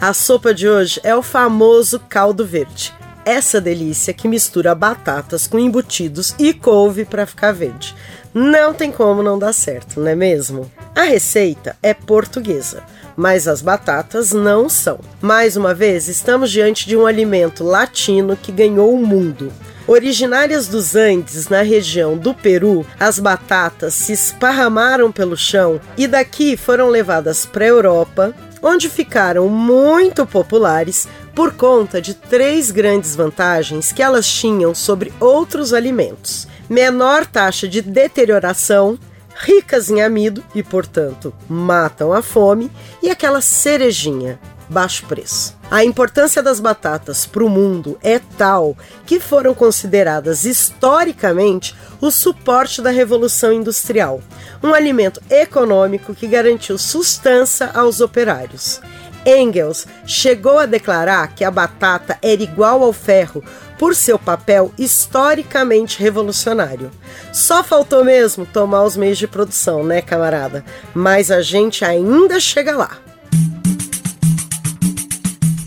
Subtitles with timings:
[0.00, 2.94] A sopa de hoje é o famoso caldo verde.
[3.24, 7.96] Essa delícia que mistura batatas com embutidos e couve para ficar verde.
[8.32, 10.70] Não tem como não dar certo, não é mesmo?
[10.94, 12.84] A receita é portuguesa,
[13.16, 15.00] mas as batatas não são.
[15.20, 19.52] Mais uma vez, estamos diante de um alimento latino que ganhou o mundo.
[19.88, 26.58] Originárias dos Andes, na região do Peru, as batatas se esparramaram pelo chão e daqui
[26.58, 33.90] foram levadas para a Europa, onde ficaram muito populares por conta de três grandes vantagens
[33.90, 38.98] que elas tinham sobre outros alimentos: menor taxa de deterioração,
[39.36, 42.70] ricas em amido e, portanto, matam a fome,
[43.02, 45.56] e aquela cerejinha, baixo preço.
[45.70, 52.80] A importância das batatas para o mundo é tal que foram consideradas historicamente o suporte
[52.80, 54.20] da Revolução Industrial,
[54.62, 58.80] um alimento econômico que garantiu sustância aos operários.
[59.26, 63.44] Engels chegou a declarar que a batata era igual ao ferro
[63.78, 66.90] por seu papel historicamente revolucionário.
[67.32, 70.64] Só faltou mesmo tomar os meios de produção, né, camarada?
[70.94, 72.98] Mas a gente ainda chega lá.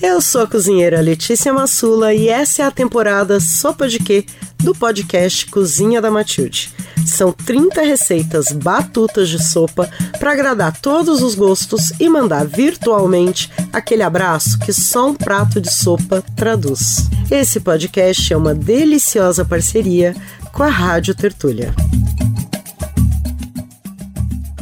[0.02, 4.25] Eu sou a cozinheira Letícia Massula e essa é a temporada Sopa de Quê
[4.57, 6.73] do podcast Cozinha da Matilde.
[7.05, 9.88] São 30 receitas batutas de sopa
[10.19, 15.72] para agradar todos os gostos e mandar virtualmente aquele abraço que só um prato de
[15.72, 17.07] sopa traduz.
[17.29, 20.16] Esse podcast é uma deliciosa parceria
[20.52, 21.75] com a Rádio Tertúlia.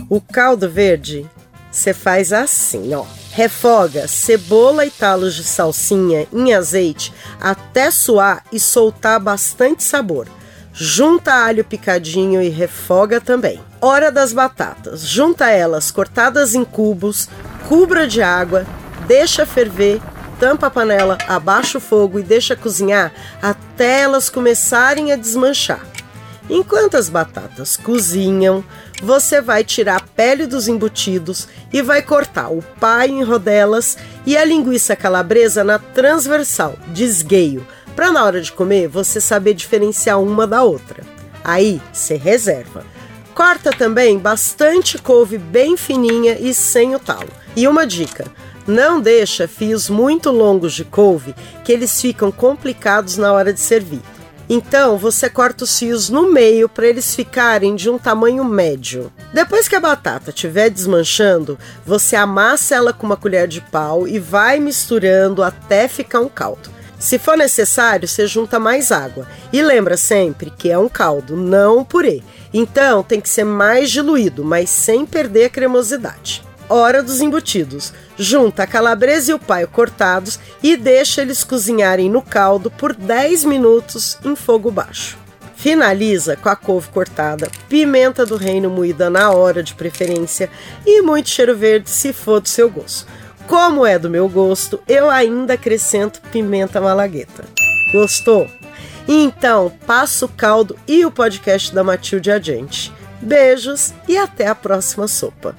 [0.10, 1.26] O caldo verde
[1.72, 8.60] você faz assim, ó Refoga cebola e talos de salsinha em azeite até suar e
[8.60, 10.28] soltar bastante sabor.
[10.74, 13.60] Junta alho picadinho e refoga também.
[13.80, 15.08] Hora das batatas.
[15.08, 17.30] Junta elas cortadas em cubos,
[17.68, 18.66] cubra de água,
[19.08, 20.02] deixa ferver,
[20.40, 25.82] tampa a panela, abaixa o fogo e deixa cozinhar até elas começarem a desmanchar.
[26.50, 28.64] Enquanto as batatas cozinham,
[29.04, 34.36] você vai tirar a pele dos embutidos e vai cortar o pai em rodelas e
[34.36, 37.66] a linguiça calabresa na transversal, de esgueio,
[37.96, 41.04] para na hora de comer você saber diferenciar uma da outra.
[41.44, 42.84] Aí você reserva.
[43.36, 47.30] Corta também bastante couve bem fininha e sem o talo.
[47.56, 48.26] E uma dica:
[48.68, 54.02] não deixa fios muito longos de couve, que eles ficam complicados na hora de servir.
[54.52, 59.14] Então você corta os fios no meio para eles ficarem de um tamanho médio.
[59.32, 61.56] Depois que a batata estiver desmanchando,
[61.86, 66.72] você amassa ela com uma colher de pau e vai misturando até ficar um caldo.
[66.98, 69.28] Se for necessário, você junta mais água.
[69.54, 72.24] E lembra sempre que é um caldo, não um purê.
[72.52, 77.92] Então tem que ser mais diluído, mas sem perder a cremosidade hora dos embutidos.
[78.18, 83.44] Junta a calabresa e o paio cortados e deixa eles cozinharem no caldo por 10
[83.46, 85.18] minutos em fogo baixo.
[85.56, 90.50] Finaliza com a couve cortada, pimenta do reino moída na hora de preferência
[90.86, 93.06] e muito cheiro verde se for do seu gosto.
[93.46, 97.44] Como é do meu gosto, eu ainda acrescento pimenta malagueta.
[97.92, 98.48] Gostou?
[99.08, 102.94] Então, passa o caldo e o podcast da Matilde adiante.
[103.20, 105.56] Beijos e até a próxima sopa.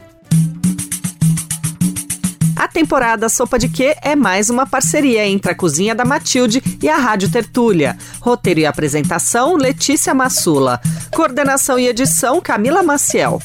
[2.72, 6.96] Temporada Sopa de Quê é mais uma parceria entre a Cozinha da Matilde e a
[6.96, 7.96] Rádio Tertúlia.
[8.20, 10.80] Roteiro e apresentação, Letícia Massula.
[11.12, 13.42] Coordenação e edição, Camila Maciel.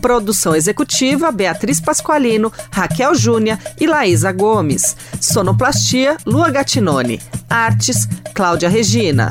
[0.00, 4.94] Produção executiva, Beatriz Pasqualino, Raquel Júnia e Laísa Gomes.
[5.20, 7.20] Sonoplastia, Lua Gatinone.
[7.48, 9.30] Artes, Cláudia Regina.